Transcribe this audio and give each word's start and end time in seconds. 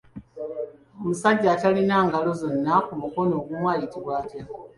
Omusajja 0.99 1.47
atalina 1.55 1.95
ngalo 2.07 2.31
zonna 2.41 2.75
ku 2.85 2.93
mukono 3.01 3.33
ogumu 3.39 3.65
ayitibwa 3.73 4.11
atya? 4.21 4.43